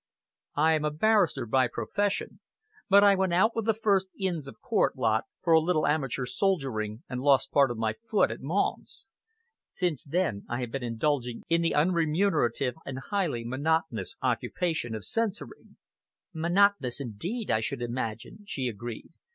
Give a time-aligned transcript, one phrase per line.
[0.55, 2.39] "I am a barrister by profession,
[2.89, 6.25] but I went out with the first Inns of Court lot for a little amateur
[6.25, 9.11] soldiering and lost part of my foot at Mons.
[9.69, 15.77] Since then I have been indulging in the unremunerative and highly monotonous occupation of censoring."
[16.33, 19.09] "Monotonous indeed, I should imagine," she agreed.